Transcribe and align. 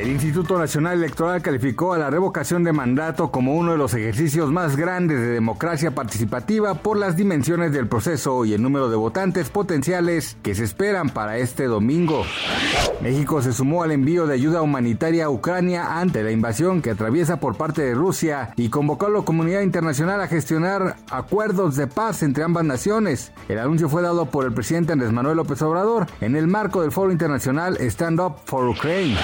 El 0.00 0.12
Instituto 0.12 0.56
Nacional 0.56 0.98
Electoral 0.98 1.42
calificó 1.42 1.92
a 1.92 1.98
la 1.98 2.08
revocación 2.08 2.62
de 2.62 2.72
mandato 2.72 3.32
como 3.32 3.56
uno 3.56 3.72
de 3.72 3.78
los 3.78 3.94
ejercicios 3.94 4.52
más 4.52 4.76
grandes 4.76 5.18
de 5.18 5.26
democracia 5.26 5.90
participativa 5.90 6.74
por 6.74 6.96
las 6.96 7.16
dimensiones 7.16 7.72
del 7.72 7.88
proceso 7.88 8.44
y 8.44 8.54
el 8.54 8.62
número 8.62 8.88
de 8.90 8.96
votantes 8.96 9.50
potenciales 9.50 10.36
que 10.40 10.54
se 10.54 10.62
esperan 10.62 11.08
para 11.08 11.38
este 11.38 11.64
domingo. 11.64 12.22
México 13.02 13.42
se 13.42 13.52
sumó 13.52 13.82
al 13.82 13.90
envío 13.90 14.28
de 14.28 14.34
ayuda 14.34 14.62
humanitaria 14.62 15.24
a 15.24 15.30
Ucrania 15.30 15.98
ante 15.98 16.22
la 16.22 16.30
invasión 16.30 16.80
que 16.80 16.90
atraviesa 16.90 17.40
por 17.40 17.56
parte 17.56 17.82
de 17.82 17.94
Rusia 17.94 18.52
y 18.54 18.68
convocó 18.68 19.06
a 19.06 19.10
la 19.10 19.22
comunidad 19.22 19.62
internacional 19.62 20.20
a 20.20 20.28
gestionar 20.28 20.94
acuerdos 21.10 21.74
de 21.74 21.88
paz 21.88 22.22
entre 22.22 22.44
ambas 22.44 22.64
naciones. 22.64 23.32
El 23.48 23.58
anuncio 23.58 23.88
fue 23.88 24.02
dado 24.02 24.26
por 24.26 24.44
el 24.44 24.52
presidente 24.52 24.92
Andrés 24.92 25.10
Manuel 25.10 25.38
López 25.38 25.60
Obrador 25.62 26.06
en 26.20 26.36
el 26.36 26.46
marco 26.46 26.82
del 26.82 26.92
foro 26.92 27.10
internacional 27.10 27.76
Stand 27.80 28.20
Up 28.20 28.36
for 28.44 28.68
Ukraine. 28.68 29.16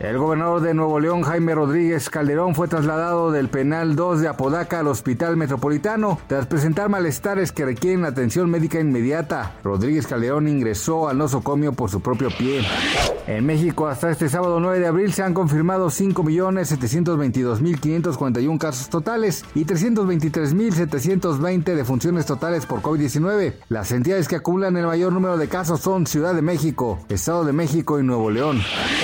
El 0.00 0.16
gobernador 0.16 0.62
de 0.62 0.72
Nuevo 0.72 0.98
León, 0.98 1.20
Jaime 1.24 1.54
Rodríguez 1.54 2.08
Calderón, 2.08 2.54
fue 2.54 2.68
trasladado 2.68 3.30
del 3.30 3.50
penal 3.50 3.96
2 3.96 4.22
de 4.22 4.28
Apodaca 4.28 4.78
al 4.78 4.86
hospital 4.86 5.36
metropolitano 5.36 6.18
tras 6.26 6.46
presentar 6.46 6.88
malestares 6.88 7.52
que 7.52 7.66
requieren 7.66 8.06
atención 8.06 8.48
médica 8.48 8.80
inmediata. 8.80 9.56
Rodríguez 9.62 10.06
Calderón 10.06 10.48
ingresó 10.48 11.06
al 11.06 11.18
nosocomio 11.18 11.74
por 11.74 11.90
su 11.90 12.00
propio 12.00 12.30
pie. 12.30 12.62
En 13.26 13.44
México, 13.44 13.88
hasta 13.88 14.10
este 14.10 14.30
sábado 14.30 14.58
9 14.58 14.80
de 14.80 14.86
abril, 14.86 15.12
se 15.12 15.22
han 15.22 15.34
confirmado 15.34 15.88
5.722.541 15.88 18.56
casos 18.56 18.88
totales 18.88 19.44
y 19.54 19.66
323.720 19.66 21.74
defunciones 21.74 22.24
totales 22.24 22.64
por 22.64 22.80
COVID-19. 22.80 23.56
Las 23.68 23.92
entidades 23.92 24.28
que 24.28 24.36
acumulan 24.36 24.78
el 24.78 24.86
mayor 24.86 25.12
número 25.12 25.36
de 25.36 25.48
casos 25.48 25.80
son 25.80 26.06
Ciudad 26.06 26.34
de 26.34 26.40
México, 26.40 27.00
Estado 27.10 27.44
de 27.44 27.52
México 27.52 28.00
y 28.00 28.02
Nuevo 28.02 28.30
León. 28.30 28.62